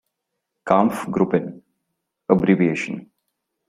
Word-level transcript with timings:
"Kampfgruppen"; 0.69 1.45
abbrev. 2.31 2.61